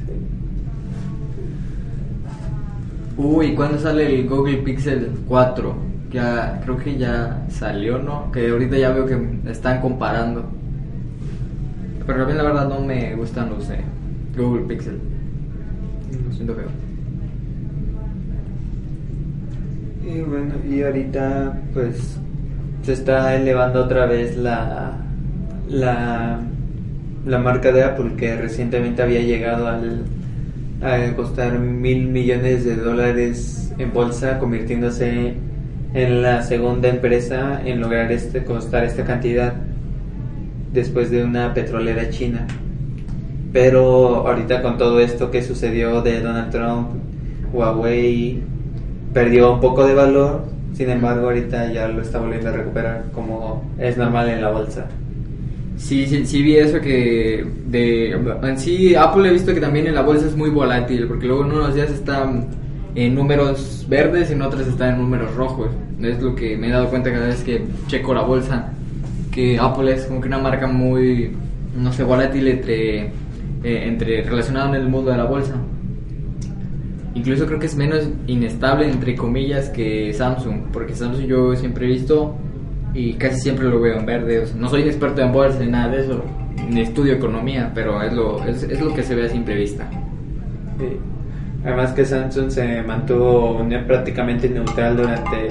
Uy, 3.18 3.54
¿cuándo 3.54 3.78
sale 3.78 4.06
el 4.06 4.26
Google 4.26 4.62
Pixel 4.62 5.10
4? 5.28 5.74
Ya, 6.10 6.58
creo 6.64 6.78
que 6.78 6.96
ya 6.96 7.44
salió, 7.50 7.98
¿no? 7.98 8.32
Que 8.32 8.48
ahorita 8.48 8.78
ya 8.78 8.92
veo 8.92 9.04
que 9.04 9.50
están 9.50 9.82
comparando. 9.82 10.46
Pero 12.06 12.24
a 12.24 12.26
mí 12.26 12.32
la 12.32 12.44
verdad 12.44 12.66
no 12.70 12.80
me 12.80 13.14
gustan 13.16 13.50
los 13.50 13.68
de 13.68 13.80
Google 14.38 14.62
Pixel. 14.62 14.98
Lo 16.26 16.32
siento 16.32 16.54
feo. 16.54 16.68
Y 20.02 20.22
bueno, 20.22 20.54
y 20.66 20.80
ahorita 20.80 21.60
pues 21.74 22.16
se 22.84 22.94
está 22.94 23.36
elevando 23.36 23.84
otra 23.84 24.06
vez 24.06 24.38
la, 24.38 24.96
la, 25.70 26.40
la 27.24 27.38
marca 27.38 27.72
de 27.72 27.84
Apple 27.84 28.12
que 28.16 28.36
recientemente 28.36 29.02
había 29.02 29.20
llegado 29.20 29.68
al, 29.68 30.02
a 30.82 31.14
costar 31.14 31.58
mil 31.58 32.08
millones 32.08 32.64
de 32.64 32.76
dólares 32.76 33.72
en 33.78 33.92
bolsa, 33.92 34.38
convirtiéndose 34.38 35.34
en 35.94 36.22
la 36.22 36.42
segunda 36.42 36.88
empresa 36.88 37.60
en 37.64 37.80
lograr 37.80 38.12
este 38.12 38.44
costar 38.44 38.84
esta 38.84 39.04
cantidad 39.04 39.54
después 40.72 41.10
de 41.10 41.24
una 41.24 41.54
petrolera 41.54 42.10
china. 42.10 42.46
Pero 43.52 44.26
ahorita 44.26 44.62
con 44.62 44.78
todo 44.78 45.00
esto 45.00 45.30
que 45.30 45.42
sucedió 45.42 46.02
de 46.02 46.20
Donald 46.20 46.50
Trump, 46.50 46.88
Huawei 47.52 48.40
perdió 49.12 49.54
un 49.54 49.60
poco 49.60 49.84
de 49.84 49.94
valor, 49.94 50.44
sin 50.72 50.88
embargo 50.90 51.26
ahorita 51.26 51.72
ya 51.72 51.88
lo 51.88 52.00
está 52.00 52.20
volviendo 52.20 52.50
a 52.50 52.52
recuperar 52.52 53.06
como 53.12 53.64
es 53.78 53.96
normal 53.96 54.28
en 54.28 54.40
la 54.40 54.50
bolsa. 54.50 54.86
Sí, 55.80 56.06
sí, 56.06 56.26
sí 56.26 56.42
vi 56.42 56.56
eso 56.56 56.78
que 56.78 57.44
de 57.66 58.10
en 58.10 58.58
sí 58.58 58.94
Apple 58.94 59.28
he 59.28 59.32
visto 59.32 59.54
que 59.54 59.60
también 59.60 59.86
en 59.86 59.94
la 59.94 60.02
bolsa 60.02 60.26
es 60.26 60.36
muy 60.36 60.50
volátil 60.50 61.08
porque 61.08 61.26
luego 61.26 61.44
en 61.44 61.52
unos 61.52 61.74
días 61.74 61.90
está 61.90 62.30
en 62.94 63.14
números 63.14 63.86
verdes 63.88 64.28
y 64.30 64.34
en 64.34 64.42
otros 64.42 64.66
está 64.68 64.90
en 64.90 64.98
números 64.98 65.34
rojos. 65.34 65.70
Es 66.02 66.20
lo 66.20 66.34
que 66.34 66.56
me 66.56 66.68
he 66.68 66.70
dado 66.70 66.90
cuenta 66.90 67.10
cada 67.10 67.28
vez 67.28 67.42
que 67.42 67.64
checo 67.86 68.12
la 68.12 68.22
bolsa 68.22 68.72
que 69.32 69.58
Apple 69.58 69.92
es 69.94 70.04
como 70.04 70.20
que 70.20 70.28
una 70.28 70.38
marca 70.38 70.66
muy 70.66 71.32
no 71.74 71.92
sé 71.94 72.04
volátil 72.04 72.46
entre 72.48 73.04
eh, 73.06 73.12
entre 73.64 74.22
relacionado 74.22 74.74
en 74.74 74.82
el 74.82 74.88
mundo 74.88 75.10
de 75.10 75.16
la 75.16 75.24
bolsa. 75.24 75.54
Incluso 77.14 77.46
creo 77.46 77.58
que 77.58 77.66
es 77.66 77.74
menos 77.74 78.06
inestable, 78.26 78.88
entre 78.88 79.16
comillas, 79.16 79.70
que 79.70 80.12
Samsung, 80.12 80.70
porque 80.72 80.94
Samsung 80.94 81.24
yo 81.24 81.56
siempre 81.56 81.86
he 81.86 81.88
visto 81.88 82.36
y 82.94 83.14
casi 83.14 83.40
siempre 83.40 83.66
lo 83.66 83.80
veo 83.80 83.98
en 83.98 84.06
verde. 84.06 84.44
no 84.56 84.68
soy 84.68 84.82
experto 84.82 85.20
en 85.22 85.32
bolsa 85.32 85.58
ni 85.60 85.70
nada 85.70 85.88
de 85.92 86.02
eso, 86.02 86.24
ni 86.68 86.80
estudio 86.80 87.14
economía, 87.14 87.70
pero 87.74 88.02
es 88.02 88.12
lo, 88.12 88.44
es, 88.44 88.62
es 88.62 88.80
lo 88.80 88.94
que 88.94 89.02
se 89.02 89.14
ve 89.14 89.26
a 89.26 89.28
simple 89.28 89.54
vista. 89.54 89.88
Además 91.64 91.92
que 91.92 92.04
Samsung 92.04 92.50
se 92.50 92.82
mantuvo 92.82 93.62
prácticamente 93.86 94.48
neutral 94.48 94.96
durante 94.96 95.50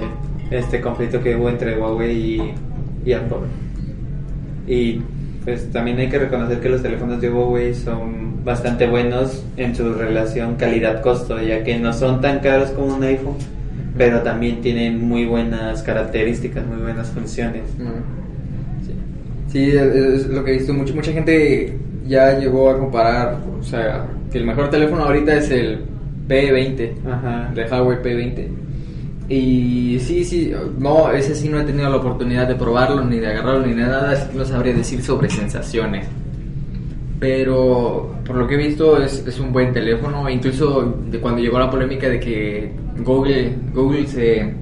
este 0.50 0.81
conflicto 0.81 1.22
que 1.22 1.36
hubo 1.36 1.50
entre 1.50 1.77
Huawei 1.77 2.12
y, 2.12 2.53
y 3.05 3.13
Apple. 3.13 3.48
Y 4.67 5.01
pues 5.43 5.72
también 5.72 6.00
hay 6.00 6.10
que 6.10 6.19
reconocer 6.19 6.60
que 6.60 6.69
los 6.69 6.81
teléfonos 6.81 7.22
de 7.22 7.29
Huawei 7.29 7.74
son 7.74 8.43
bastante 8.43 8.88
buenos 8.88 9.46
en 9.58 9.75
su 9.75 9.93
relación 9.93 10.55
calidad-costo, 10.55 11.41
ya 11.41 11.63
que 11.63 11.77
no 11.77 11.93
son 11.93 12.22
tan 12.22 12.39
caros 12.39 12.72
como 12.72 12.96
un 12.96 13.03
iPhone, 13.03 13.36
pero 13.98 14.22
también 14.22 14.62
tienen 14.62 15.01
muy 15.08 15.25
buenas 15.25 15.84
características, 15.84 16.65
muy 16.65 16.77
buenas 16.77 17.10
funciones. 17.10 17.63
Sí, 19.51 19.72
es 19.72 20.27
lo 20.27 20.43
que 20.43 20.51
he 20.51 20.58
visto. 20.58 20.74
Mucha, 20.74 20.93
mucha 20.93 21.12
gente 21.12 21.77
ya 22.08 22.38
llegó 22.38 22.69
a 22.69 22.77
comparar, 22.77 23.38
o 23.60 23.63
sea, 23.63 24.05
que 24.31 24.38
el 24.38 24.46
mejor 24.46 24.69
teléfono 24.69 25.03
ahorita 25.03 25.34
es 25.34 25.50
el 25.50 25.79
P20, 26.27 26.91
Ajá. 27.05 27.51
de 27.53 27.63
Huawei 27.63 27.98
P20 27.98 28.69
y 29.29 30.00
sí, 30.00 30.25
sí, 30.25 30.51
no, 30.79 31.12
ese 31.12 31.36
sí 31.36 31.50
no 31.50 31.60
he 31.60 31.63
tenido 31.63 31.88
la 31.88 31.98
oportunidad 31.98 32.48
de 32.48 32.55
probarlo, 32.55 33.05
ni 33.05 33.19
de 33.19 33.27
agarrarlo, 33.27 33.67
ni 33.67 33.74
de 33.74 33.84
nada, 33.84 34.12
así 34.12 34.27
que 34.31 34.38
no 34.39 34.43
sabría 34.43 34.74
decir 34.74 35.03
sobre 35.03 35.29
sensaciones. 35.29 36.08
Pero 37.19 38.15
por 38.25 38.38
lo 38.38 38.47
que 38.47 38.55
he 38.55 38.57
visto 38.57 39.01
es, 39.01 39.25
es 39.27 39.39
un 39.39 39.51
buen 39.51 39.73
teléfono, 39.73 40.29
incluso 40.29 40.97
de 41.09 41.19
cuando 41.19 41.41
llegó 41.41 41.59
la 41.59 41.69
polémica 41.69 42.07
de 42.07 42.19
que 42.19 42.71
Google, 43.03 43.55
Google 43.73 44.07
se, 44.07 44.53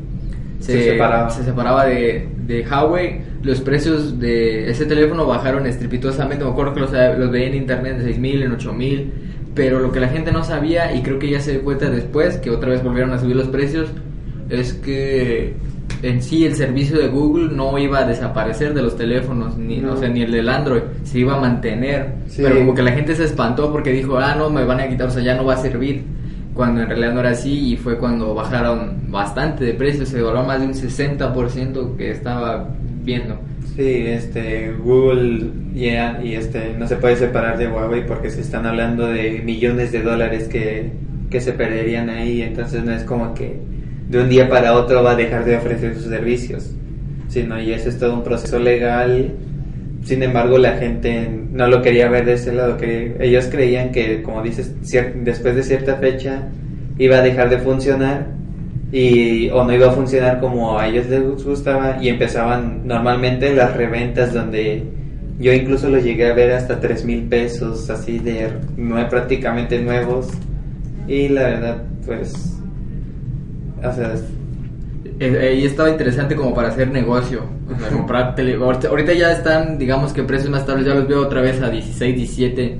se, 0.59 0.83
separaba, 0.83 1.29
se 1.29 1.43
separaba 1.43 1.85
de, 1.85 2.27
de, 2.47 2.65
Huawei, 2.65 3.21
los 3.43 3.61
precios 3.61 4.19
de 4.19 4.71
ese 4.71 4.85
teléfono 4.85 5.27
bajaron 5.27 5.67
estrepitosamente, 5.67 6.43
me 6.43 6.51
acuerdo 6.51 6.73
que 6.73 6.79
los, 6.79 6.91
los 6.91 7.31
veía 7.31 7.47
en 7.47 7.55
internet 7.55 7.97
de 7.97 8.15
6.000, 8.15 8.43
en 8.45 8.57
8.000, 8.57 9.05
pero 9.53 9.79
lo 9.79 9.91
que 9.91 9.99
la 9.99 10.07
gente 10.07 10.31
no 10.31 10.43
sabía, 10.43 10.95
y 10.95 11.03
creo 11.03 11.19
que 11.19 11.29
ya 11.29 11.39
se 11.39 11.51
dio 11.51 11.63
cuenta 11.63 11.89
después, 11.89 12.37
que 12.37 12.49
otra 12.49 12.69
vez 12.69 12.83
volvieron 12.83 13.13
a 13.13 13.19
subir 13.19 13.35
los 13.35 13.47
precios, 13.49 13.89
es 14.49 14.73
que 14.73 15.53
en 16.01 16.21
sí 16.21 16.45
el 16.45 16.55
servicio 16.55 16.99
de 16.99 17.07
Google 17.07 17.55
no 17.55 17.77
iba 17.77 17.99
a 17.99 18.05
desaparecer 18.05 18.73
de 18.73 18.81
los 18.81 18.95
teléfonos, 18.95 19.57
ni, 19.57 19.83
o 19.83 19.97
sea, 19.97 20.09
ni 20.09 20.21
el 20.21 20.31
del 20.31 20.49
Android, 20.49 20.81
se 21.03 21.19
iba 21.19 21.35
a 21.35 21.39
mantener. 21.39 22.13
Pero 22.35 22.57
como 22.59 22.73
que 22.75 22.83
la 22.83 22.91
gente 22.91 23.15
se 23.15 23.23
espantó 23.23 23.71
porque 23.71 23.91
dijo, 23.91 24.17
ah, 24.17 24.35
no, 24.35 24.49
me 24.49 24.63
van 24.63 24.79
a 24.79 24.87
quitar, 24.87 25.07
o 25.07 25.11
sea, 25.11 25.23
ya 25.23 25.35
no 25.35 25.45
va 25.45 25.55
a 25.55 25.57
servir. 25.57 26.03
Cuando 26.53 26.81
en 26.81 26.87
realidad 26.87 27.13
no 27.13 27.19
era 27.19 27.31
así 27.31 27.73
y 27.73 27.77
fue 27.77 27.97
cuando 27.97 28.33
bajaron 28.33 29.11
bastante 29.11 29.63
de 29.63 29.73
precio, 29.73 30.05
se 30.05 30.21
volvió 30.21 30.43
más 30.43 30.59
de 30.59 30.67
un 30.67 30.73
60% 30.73 31.95
que 31.95 32.11
estaba 32.11 32.67
viendo. 33.03 33.39
Sí, 33.75 34.05
este, 34.07 34.73
Google 34.73 35.51
yeah, 35.75 36.19
y 36.23 36.33
este, 36.33 36.73
no 36.77 36.87
se 36.87 36.95
puede 36.95 37.15
separar 37.15 37.59
de 37.59 37.67
Huawei 37.67 38.07
porque 38.07 38.31
se 38.31 38.41
están 38.41 38.65
hablando 38.65 39.07
de 39.07 39.43
millones 39.45 39.91
de 39.91 40.01
dólares 40.01 40.47
que, 40.47 40.93
que 41.29 41.39
se 41.39 41.53
perderían 41.53 42.09
ahí, 42.09 42.41
entonces 42.41 42.83
no 42.83 42.91
es 42.91 43.03
como 43.03 43.35
que 43.35 43.59
de 44.09 44.21
un 44.21 44.29
día 44.29 44.49
para 44.49 44.73
otro 44.73 45.03
va 45.03 45.11
a 45.11 45.15
dejar 45.15 45.45
de 45.45 45.57
ofrecer 45.57 45.95
sus 45.95 46.05
servicios, 46.05 46.71
sino 47.27 47.59
y 47.61 47.73
ese 47.73 47.89
es 47.89 47.99
todo 47.99 48.13
un 48.13 48.23
proceso 48.23 48.59
legal. 48.59 49.33
Sin 50.03 50.23
embargo, 50.23 50.57
la 50.57 50.73
gente 50.77 51.29
no 51.51 51.67
lo 51.67 51.81
quería 51.81 52.07
ver 52.07 52.25
de 52.25 52.33
ese 52.33 52.53
lado, 52.53 52.77
que 52.77 53.17
ellos 53.19 53.47
creían 53.51 53.91
que, 53.91 54.23
como 54.23 54.41
dices, 54.41 54.73
después 55.23 55.55
de 55.55 55.63
cierta 55.63 55.95
fecha 55.95 56.47
iba 56.97 57.17
a 57.17 57.21
dejar 57.21 57.49
de 57.49 57.57
funcionar 57.57 58.27
y 58.91 59.49
o 59.49 59.65
no 59.65 59.73
iba 59.73 59.87
a 59.87 59.91
funcionar 59.91 60.39
como 60.39 60.79
a 60.79 60.87
ellos 60.87 61.07
les 61.07 61.43
gustaba 61.43 61.97
y 62.01 62.07
empezaban 62.07 62.87
normalmente 62.87 63.53
las 63.53 63.75
reventas 63.75 64.33
donde 64.33 64.83
yo 65.39 65.53
incluso 65.53 65.89
lo 65.89 65.99
llegué 65.99 66.27
a 66.27 66.33
ver 66.33 66.53
hasta 66.53 66.79
tres 66.79 67.03
mil 67.03 67.23
pesos 67.23 67.89
así 67.89 68.17
de 68.19 68.47
prácticamente 69.09 69.81
nuevos. 69.81 70.29
Y 71.07 71.27
la 71.29 71.43
verdad 71.43 71.83
pues 72.05 72.56
o 73.83 73.93
sea, 73.93 74.15
eh, 75.19 75.49
ahí 75.51 75.65
estaba 75.65 75.89
interesante 75.89 76.35
como 76.35 76.53
para 76.53 76.69
hacer 76.69 76.91
negocio. 76.91 77.43
O 77.73 77.79
sea, 77.79 77.89
comprar 77.89 78.35
tele... 78.35 78.55
Ahorita 78.55 79.13
ya 79.13 79.31
están, 79.31 79.77
digamos 79.77 80.13
que 80.13 80.23
precios 80.23 80.49
más 80.49 80.61
estables, 80.61 80.85
ya 80.85 80.93
los 80.93 81.07
veo 81.07 81.21
otra 81.21 81.41
vez 81.41 81.61
a 81.61 81.69
16, 81.69 82.15
17, 82.15 82.79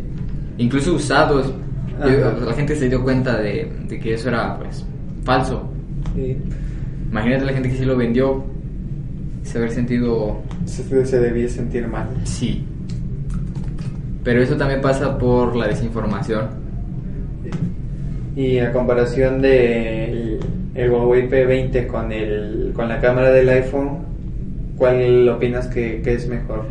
incluso 0.59 0.93
usados. 0.93 1.53
La 1.99 2.53
gente 2.53 2.75
se 2.75 2.89
dio 2.89 3.01
cuenta 3.01 3.37
de, 3.37 3.71
que 4.01 4.13
eso 4.13 4.29
era 4.29 4.57
pues 4.59 4.85
falso. 5.23 5.67
Imagínate 7.09 7.45
la 7.45 7.53
gente 7.53 7.69
que 7.69 7.77
sí 7.77 7.85
lo 7.85 7.97
vendió, 7.97 8.43
se 9.43 9.57
haber 9.57 9.71
sentido... 9.71 10.39
Se, 10.65 11.05
se 11.05 11.19
debía 11.19 11.49
sentir 11.49 11.87
mal. 11.87 12.07
Sí. 12.23 12.63
Pero 14.23 14.43
eso 14.43 14.55
también 14.57 14.81
pasa 14.81 15.17
por 15.17 15.55
la 15.55 15.67
desinformación. 15.67 16.49
Y 18.35 18.59
a 18.59 18.71
comparación 18.71 19.41
de 19.41 20.16
el 20.77 20.91
Huawei 20.91 21.27
P20 21.27 21.87
con, 21.87 22.11
el, 22.11 22.71
con 22.73 22.87
la 22.87 23.01
cámara 23.01 23.31
del 23.31 23.49
iPhone, 23.49 24.05
¿cuál 24.77 25.27
opinas 25.27 25.67
que, 25.67 26.01
es 26.05 26.27
mejor? 26.27 26.65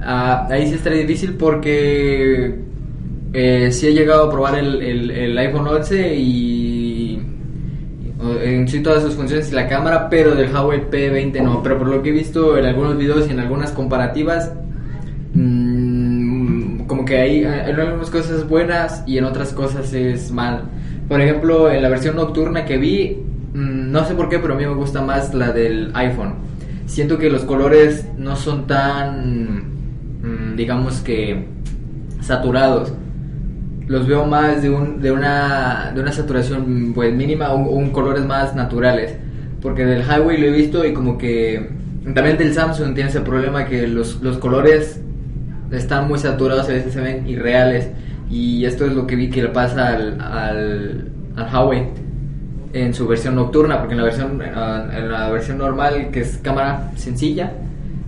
Ah, 0.00 0.48
ahí 0.50 0.66
sí 0.66 0.74
estaría 0.74 1.02
difícil 1.02 1.34
porque 1.34 2.54
eh, 3.34 3.68
sí 3.70 3.88
he 3.88 3.92
llegado 3.92 4.24
a 4.24 4.30
probar 4.30 4.58
el, 4.58 4.80
el, 5.10 5.36
iPhone 5.36 5.68
11 5.68 6.14
y 6.14 7.22
en 8.42 8.66
sí 8.66 8.80
todas 8.80 9.02
sus 9.02 9.14
funciones 9.14 9.52
y 9.52 9.54
la 9.54 9.68
cámara, 9.68 10.08
pero 10.08 10.34
del 10.34 10.50
Huawei 10.50 10.88
P20 10.90 11.42
no. 11.42 11.62
Pero 11.62 11.78
por 11.78 11.88
lo 11.88 12.02
que 12.02 12.08
he 12.08 12.12
visto 12.12 12.56
en 12.56 12.64
algunos 12.64 12.96
videos 12.96 13.28
y 13.28 13.32
en 13.32 13.40
algunas 13.40 13.70
comparativas, 13.72 14.50
mm, 15.34 16.86
como 16.86 17.04
que 17.04 17.18
hay 17.18 17.44
en 17.44 17.78
algunas 17.78 18.08
cosas 18.08 18.48
buenas 18.48 19.04
y 19.06 19.18
en 19.18 19.24
otras 19.24 19.52
cosas 19.52 19.92
es 19.92 20.32
mal. 20.32 20.64
Por 21.08 21.20
ejemplo, 21.22 21.70
en 21.70 21.82
la 21.82 21.88
versión 21.88 22.16
nocturna 22.16 22.66
que 22.66 22.76
vi, 22.76 23.16
mm, 23.54 23.90
no 23.90 24.04
sé 24.04 24.14
por 24.14 24.28
qué, 24.28 24.38
pero 24.38 24.54
a 24.54 24.56
mí 24.56 24.66
me 24.66 24.74
gusta 24.74 25.00
más 25.00 25.32
la 25.34 25.52
del 25.52 25.90
iPhone. 25.94 26.34
Siento 26.86 27.18
que 27.18 27.30
los 27.30 27.44
colores 27.44 28.06
no 28.18 28.36
son 28.36 28.66
tan, 28.66 29.56
mm, 30.22 30.56
digamos 30.56 31.00
que, 31.00 31.46
saturados. 32.20 32.92
Los 33.86 34.06
veo 34.06 34.26
más 34.26 34.60
de, 34.62 34.68
un, 34.68 35.00
de, 35.00 35.10
una, 35.12 35.92
de 35.94 36.00
una 36.00 36.12
saturación 36.12 36.92
pues 36.94 37.14
mínima 37.14 37.52
o, 37.52 37.58
un 37.58 37.90
colores 37.90 38.24
más 38.26 38.54
naturales. 38.54 39.16
Porque 39.62 39.86
del 39.86 40.02
Highway 40.02 40.38
lo 40.38 40.46
he 40.46 40.50
visto 40.50 40.84
y 40.84 40.92
como 40.92 41.16
que 41.16 41.70
también 42.14 42.36
del 42.36 42.52
Samsung 42.52 42.94
tiene 42.94 43.10
ese 43.10 43.22
problema 43.22 43.64
que 43.64 43.86
los, 43.86 44.20
los 44.22 44.38
colores 44.38 45.00
están 45.70 46.08
muy 46.08 46.18
saturados, 46.18 46.68
a 46.68 46.72
veces 46.72 46.92
se 46.92 47.00
ven 47.00 47.26
irreales. 47.26 47.88
Y 48.30 48.64
esto 48.64 48.86
es 48.86 48.92
lo 48.92 49.06
que 49.06 49.16
vi 49.16 49.30
que 49.30 49.42
le 49.42 49.48
pasa 49.48 49.88
al, 49.88 50.20
al, 50.20 51.08
al 51.36 51.54
Huawei 51.54 51.88
en 52.72 52.92
su 52.92 53.06
versión 53.06 53.34
nocturna, 53.36 53.78
porque 53.78 53.94
en 53.94 53.98
la 53.98 54.04
versión, 54.04 54.42
en 54.42 55.10
la 55.10 55.30
versión 55.30 55.58
normal, 55.58 56.10
que 56.12 56.20
es 56.20 56.38
cámara 56.42 56.90
sencilla, 56.96 57.52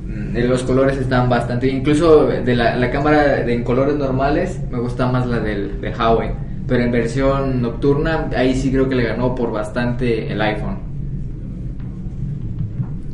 mm, 0.06 0.36
los 0.48 0.62
colores 0.64 0.98
están 0.98 1.28
bastante 1.28 1.68
incluso 1.68 2.26
de 2.26 2.54
la, 2.54 2.76
la 2.76 2.90
cámara 2.90 3.40
en 3.40 3.64
colores 3.64 3.96
normales 3.96 4.60
me 4.70 4.78
gusta 4.78 5.06
más 5.06 5.26
la 5.26 5.40
del, 5.40 5.80
del 5.80 5.94
Huawei 5.94 6.32
pero 6.66 6.84
en 6.84 6.92
versión 6.92 7.62
nocturna 7.62 8.28
ahí 8.36 8.54
sí 8.54 8.70
creo 8.70 8.88
que 8.88 8.94
le 8.94 9.04
ganó 9.04 9.34
por 9.34 9.50
bastante 9.50 10.30
el 10.30 10.40
iPhone 10.40 10.90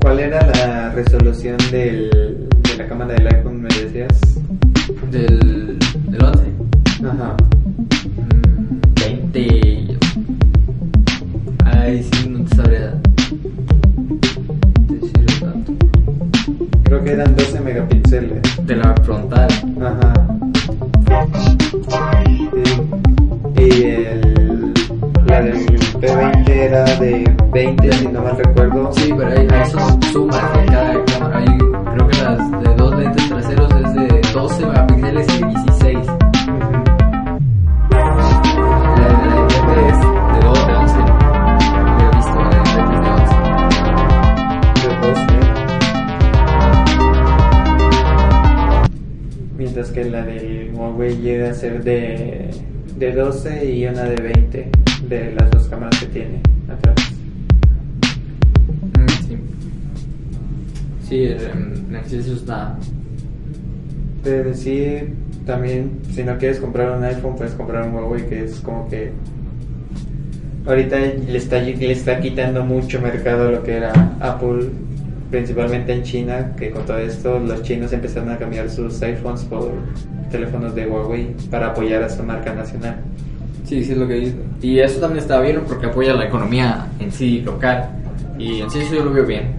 ¿Cuál 0.07 0.21
era 0.21 0.47
la 0.47 0.91
resolución 0.91 1.57
del, 1.73 2.49
de 2.63 2.77
la 2.79 2.87
cámara 2.87 3.15
del 3.15 3.27
iPhone, 3.27 3.61
me 3.61 3.69
decías? 3.69 4.39
Del, 5.11 5.77
del 5.81 6.25
11. 6.25 6.56
Ajá. 7.07 7.37
Mm, 8.17 8.81
20. 8.97 9.99
Ay, 11.65 12.03
sí, 12.03 12.29
no 12.29 12.45
te 12.45 12.57
sabría 12.57 12.95
decir 14.89 15.27
tanto. 15.41 15.73
Creo 16.83 17.05
que 17.05 17.13
eran 17.13 17.37
12 17.37 17.61
megapíxeles. 17.61 18.67
De 18.67 18.77
la 18.77 18.93
frontal. 19.05 19.49
Ajá. 19.81 20.15
Sí. 21.39 21.57
Y 23.57 23.83
el, 23.85 24.75
la 25.27 25.43
del 25.43 25.67
P20 26.01 26.49
era 26.49 26.85
de 26.97 27.33
20, 27.53 27.93
si 27.93 28.09
no 28.09 28.23
mal 28.23 28.37
recuerdo. 28.37 28.93
Sí, 28.93 29.15
pero 29.17 29.31
hay 29.31 29.47
esos 29.63 30.06
12 53.37 53.71
y 53.71 53.87
una 53.87 54.05
de 54.05 54.17
20 54.17 54.71
de 55.11 55.33
las 55.33 55.51
dos 55.51 55.69
cámaras 55.69 56.01
que 56.01 56.07
tiene 56.07 56.41
atrás. 56.71 56.97
Mm, 58.97 59.09
sí. 59.29 59.37
Sí, 61.07 61.25
en 61.25 61.95
exceso 61.95 62.33
está. 62.33 62.79
Te 64.25 64.43
decía 64.43 65.05
también, 65.45 66.01
si 66.11 66.25
no 66.25 66.39
quieres 66.39 66.59
comprar 66.61 66.97
un 66.97 67.05
iPhone, 67.05 67.37
puedes 67.37 67.53
comprar 67.53 67.87
un 67.87 67.95
Huawei, 67.95 68.27
que 68.27 68.45
es 68.45 68.59
como 68.61 68.89
que 68.89 69.13
ahorita 70.67 70.97
le 70.99 71.37
está, 71.37 71.61
le 71.61 71.93
está 71.93 72.19
quitando 72.21 72.65
mucho 72.65 73.03
mercado 73.03 73.51
lo 73.51 73.63
que 73.63 73.77
era 73.77 73.93
Apple, 74.19 74.71
principalmente 75.31 75.93
en 75.93 76.03
China, 76.05 76.55
que 76.57 76.71
con 76.71 76.87
todo 76.87 76.99
esto 76.99 77.39
los 77.39 77.63
chinos 77.63 77.93
empezaron 77.93 78.31
a 78.31 78.39
cambiar 78.39 78.71
sus 78.71 79.03
iPhones 79.03 79.45
por 79.45 79.73
teléfonos 80.31 80.75
de 80.75 80.87
Huawei 80.87 81.35
para 81.51 81.69
apoyar 81.69 82.03
a 82.03 82.09
su 82.09 82.23
marca 82.23 82.55
nacional. 82.55 82.97
Sí, 83.67 83.85
sí 83.85 83.93
es 83.93 83.99
lo 83.99 84.07
que 84.07 84.15
dice. 84.15 84.37
Y 84.63 84.79
eso 84.79 85.01
también 85.01 85.23
está 85.23 85.41
bien 85.41 85.61
porque 85.67 85.87
apoya 85.87 86.15
la 86.15 86.27
economía 86.27 86.87
en 87.01 87.11
sí 87.11 87.41
local. 87.41 87.91
Y 88.39 88.61
en 88.61 88.71
sí 88.71 88.79
eso 88.79 88.95
yo 88.95 89.05
lo 89.05 89.13
veo 89.13 89.27
bien. 89.27 89.55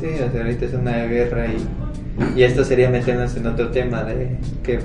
Sí, 0.00 0.06
o 0.06 0.30
sea, 0.32 0.42
ahorita 0.42 0.64
es 0.64 0.74
una 0.74 1.04
guerra 1.04 1.46
y, 1.46 2.40
y 2.40 2.42
esto 2.42 2.64
sería 2.64 2.90
meternos 2.90 3.36
en 3.36 3.46
otro 3.46 3.68
tema 3.70 4.02
de 4.02 4.36
que 4.64 4.80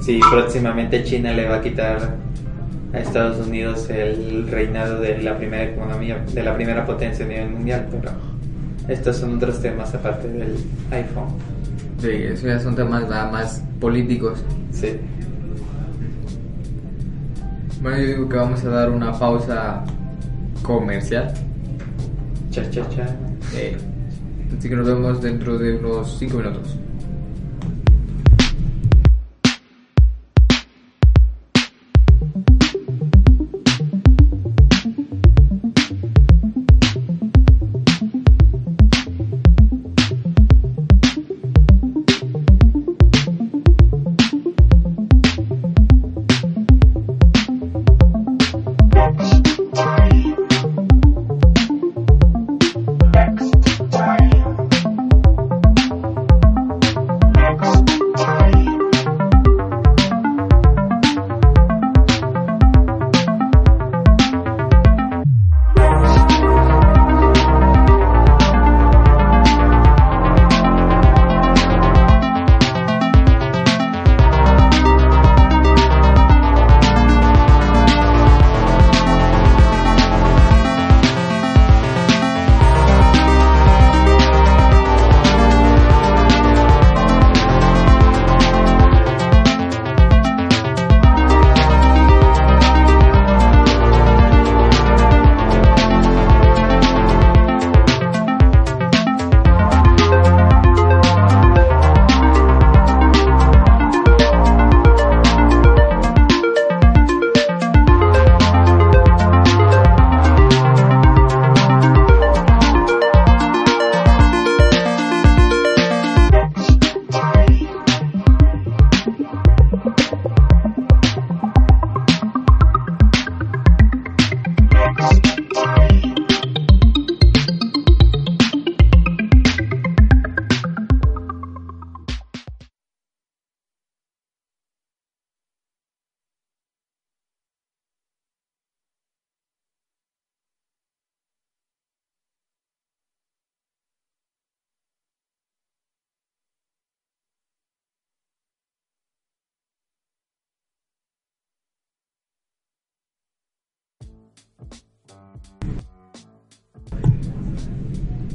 si 0.00 0.20
próximamente 0.30 1.04
China 1.04 1.32
le 1.34 1.46
va 1.46 1.56
a 1.56 1.60
quitar 1.60 2.16
a 2.94 2.98
Estados 2.98 3.46
Unidos 3.46 3.90
el 3.90 4.48
reinado 4.48 5.00
de 5.00 5.18
la 5.18 5.36
primera 5.36 5.64
economía, 5.64 6.24
de 6.32 6.42
la 6.42 6.54
primera 6.54 6.86
potencia 6.86 7.26
a 7.26 7.28
nivel 7.28 7.50
mundial, 7.50 7.88
pero 7.90 8.10
estos 8.88 9.16
son 9.16 9.36
otros 9.36 9.60
temas 9.60 9.94
aparte 9.94 10.28
del 10.28 10.56
iPhone. 10.90 11.28
Sí, 12.00 12.08
eso 12.10 12.46
ya 12.46 12.58
son 12.58 12.74
temas 12.74 13.08
más 13.08 13.62
políticos. 13.80 14.42
Sí. 14.72 14.98
Bueno, 17.82 17.98
yo 17.98 18.06
digo 18.06 18.28
que 18.28 18.36
vamos 18.36 18.64
a 18.64 18.68
dar 18.68 18.90
una 18.90 19.12
pausa 19.18 19.84
comercial. 20.62 21.34
Cha 22.50 22.70
cha 22.70 22.88
cha. 22.90 23.16
Eh, 23.54 23.76
así 24.56 24.68
que 24.68 24.76
nos 24.76 24.86
vemos 24.86 25.20
dentro 25.20 25.58
de 25.58 25.76
unos 25.78 26.16
5 26.16 26.36
minutos. 26.36 26.76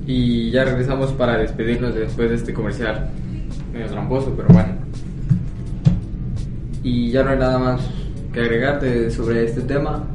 Y 0.08 0.52
ya 0.52 0.64
regresamos 0.64 1.12
para 1.12 1.38
despedirnos 1.38 1.94
después 1.94 2.30
de 2.30 2.36
este 2.38 2.54
comercial 2.54 3.10
medio 3.74 3.88
tramposo, 3.88 4.34
pero 4.36 4.48
bueno. 4.48 4.70
Y 6.82 7.12
ya 7.12 7.24
no 7.24 7.32
hay 7.32 7.38
nada 7.38 7.60
más 7.60 7.82
que 8.32 8.40
agregarte 8.40 9.12
sobre 9.12 9.44
este 9.44 9.62
tema. 9.62 10.08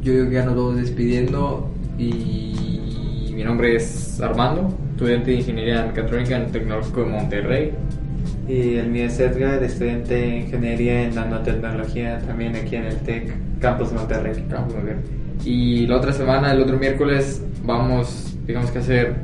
Yo 0.00 0.12
digo 0.12 0.28
que 0.28 0.34
ya 0.34 0.44
nos 0.44 0.54
vamos 0.54 0.76
despidiendo 0.76 1.68
y 1.98 3.32
mi 3.34 3.42
nombre 3.42 3.74
es 3.74 4.20
Armando, 4.20 4.72
estudiante 4.92 5.32
de 5.32 5.36
Ingeniería 5.38 5.84
Mecatrónica 5.86 6.36
en 6.36 6.42
el 6.42 6.52
Tecnológico 6.52 7.00
de 7.00 7.06
Monterrey. 7.06 7.72
Y 8.46 8.74
el 8.76 8.90
mío 8.90 9.06
es 9.06 9.18
Edgar, 9.18 9.62
estudiante 9.62 10.14
de 10.14 10.38
Ingeniería 10.40 11.02
en 11.02 11.14
Nanotecnología, 11.16 12.18
también 12.20 12.54
aquí 12.54 12.76
en 12.76 12.84
el 12.84 12.96
TEC 12.98 13.32
Campus 13.60 13.92
Monterrey. 13.92 14.44
Campus 14.48 14.74
Monterrey. 14.74 15.02
Y 15.44 15.86
la 15.86 15.96
otra 15.96 16.12
semana, 16.12 16.52
el 16.52 16.60
otro 16.60 16.78
miércoles, 16.78 17.42
vamos, 17.64 18.29
digamos 18.50 18.70
que 18.70 18.78
hacer 18.80 19.14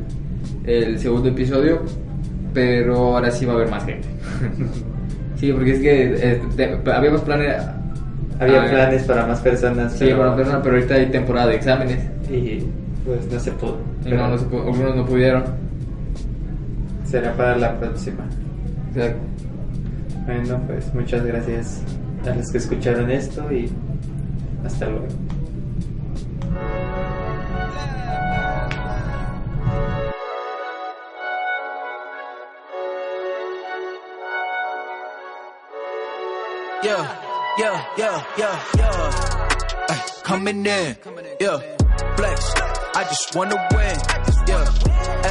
el 0.64 0.98
segundo 0.98 1.28
episodio, 1.28 1.82
pero 2.54 2.96
ahora 3.14 3.30
sí 3.30 3.44
va 3.44 3.52
a 3.52 3.56
haber 3.56 3.70
más 3.70 3.84
gente. 3.84 4.08
sí, 5.36 5.52
porque 5.52 5.72
es 5.72 5.80
que 5.80 6.14
eh, 6.32 6.40
te- 6.56 6.90
habíamos 6.90 7.20
planes... 7.22 7.62
Había 8.38 8.62
ah, 8.64 8.68
planes 8.70 9.02
para 9.04 9.26
más 9.26 9.40
personas, 9.40 9.92
Sí, 9.94 10.04
pero, 10.04 10.18
para 10.18 10.36
personas, 10.36 10.60
pero 10.62 10.74
ahorita 10.76 10.94
hay 10.94 11.06
temporada 11.06 11.46
de 11.48 11.56
exámenes. 11.56 11.98
y 12.30 12.64
Pues 13.04 13.30
no 13.32 13.40
se 13.40 13.50
pudo. 13.52 13.78
No, 14.04 14.28
no 14.28 14.36
se 14.38 14.46
pu- 14.46 14.60
algunos 14.66 14.94
no 14.96 15.06
pudieron. 15.06 15.42
Será 17.04 17.32
para 17.34 17.56
la 17.56 17.78
próxima. 17.78 18.24
Exacto. 18.94 19.18
Bueno, 20.26 20.60
pues 20.66 20.92
muchas 20.94 21.24
gracias 21.24 21.82
a 22.30 22.34
los 22.34 22.50
que 22.50 22.58
escucharon 22.58 23.10
esto 23.10 23.50
y 23.52 23.70
hasta 24.64 24.86
luego. 24.86 25.06
Yeah, 36.87 37.03
yeah, 37.59 37.85
yeah, 37.99 38.25
yeah, 38.38 38.64
yeah. 38.79 39.87
Ay, 39.90 40.01
coming 40.22 40.64
in, 40.64 40.96
yeah. 41.40 41.59
Flex, 42.16 42.53
I 42.94 43.03
just 43.11 43.35
wanna 43.35 43.57
win, 43.75 43.99
yeah. 44.46 44.64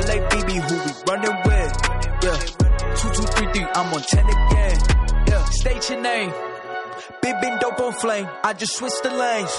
LABB, 0.04 0.50
who 0.68 0.76
we 0.84 0.91
running 1.08 1.38
with, 1.48 1.72
yeah. 2.26 2.39
Two, 2.98 3.10
two, 3.15 3.24
three, 3.36 3.48
three, 3.54 3.68
I'm 3.74 3.94
on 3.94 4.02
ten 4.02 4.26
again, 4.26 4.80
yeah. 5.30 5.46
State 5.46 5.89
your 5.91 6.02
name, 6.02 6.34
big, 7.22 7.39
big 7.39 7.60
dope 7.62 7.80
on 7.80 7.94
flame. 7.94 8.28
I 8.44 8.52
just 8.52 8.76
switched 8.76 9.04
the 9.04 9.12
lanes. 9.12 9.58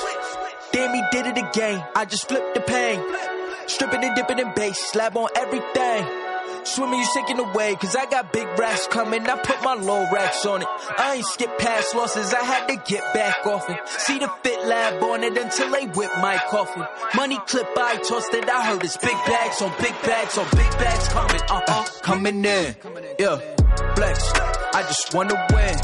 Damn, 0.72 0.92
he 0.92 1.02
did 1.12 1.26
it 1.28 1.38
again. 1.38 1.82
I 1.94 2.04
just 2.04 2.28
flipped 2.28 2.54
the 2.54 2.60
pain. 2.60 3.00
Stripping 3.68 4.04
and 4.04 4.14
dipping 4.14 4.38
in 4.38 4.52
bass, 4.54 4.78
slab 4.92 5.16
on 5.16 5.28
everything. 5.34 6.25
Swimming, 6.66 6.98
you 6.98 7.04
sinking 7.04 7.38
away, 7.38 7.76
cause 7.76 7.94
I 7.94 8.06
got 8.06 8.32
big 8.32 8.46
racks 8.58 8.88
coming. 8.88 9.24
I 9.26 9.38
put 9.38 9.62
my 9.62 9.74
low 9.74 10.04
racks 10.12 10.44
on 10.44 10.62
it. 10.62 10.68
I 10.98 11.14
ain't 11.14 11.24
skip 11.24 11.56
past 11.58 11.94
losses, 11.94 12.34
I 12.34 12.42
had 12.42 12.66
to 12.66 12.76
get 12.90 13.14
back 13.14 13.46
off 13.46 13.70
it. 13.70 13.78
See 13.88 14.18
the 14.18 14.28
fit 14.42 14.66
lab 14.66 15.00
on 15.02 15.22
it 15.22 15.38
until 15.38 15.70
they 15.70 15.86
whip 15.86 16.10
my 16.20 16.36
coffin. 16.50 16.84
Money 17.14 17.38
clip, 17.46 17.68
I 17.78 17.96
tossed 17.98 18.34
it, 18.34 18.48
I 18.50 18.66
heard 18.66 18.82
it's 18.82 18.96
big 18.96 19.12
bags 19.12 19.62
on 19.62 19.70
big 19.80 19.94
bags 20.02 20.36
on 20.38 20.44
big 20.50 20.70
bags 20.72 21.08
coming, 21.08 21.40
uh 21.48 21.62
uh, 21.68 21.84
coming 22.02 22.44
in. 22.44 22.76
Yeah, 23.20 23.38
flex, 23.94 24.32
I 24.74 24.82
just 24.82 25.14
wanna 25.14 25.34
win. 25.52 25.76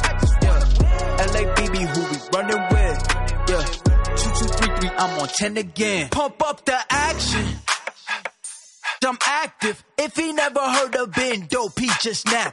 Yeah, 0.43 1.27
LABB, 1.31 1.77
who 1.95 2.03
we 2.11 2.19
running 2.35 2.63
with. 2.73 2.99
Yeah, 3.49 3.65
two, 4.17 4.31
two, 4.35 4.49
three, 4.49 4.77
three, 4.81 4.91
I'm 4.99 5.21
on 5.21 5.29
10 5.29 5.57
again. 5.59 6.09
Pump 6.11 6.43
up 6.43 6.65
the 6.65 6.77
action. 6.91 7.47
I'm 9.05 9.19
active. 9.27 9.85
If 9.99 10.17
he 10.17 10.33
never 10.33 10.61
heard 10.61 10.95
of 10.97 11.13
Ben 11.13 11.47
Dope, 11.49 11.79
he 11.79 11.91
just 12.03 12.27
napped. 12.27 12.51